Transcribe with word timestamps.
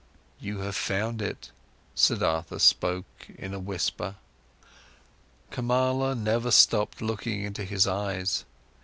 "You 0.39 0.61
have 0.61 0.75
found 0.75 1.21
it," 1.21 1.51
Siddhartha 1.93 2.57
spoke 2.59 3.27
in 3.37 3.53
a 3.53 3.59
whisper. 3.59 4.15
Kamala 5.51 6.15
never 6.15 6.49
stopped 6.49 7.03
looking 7.03 7.43
into 7.43 7.63
his 7.63 7.85
eyes. 7.85 8.43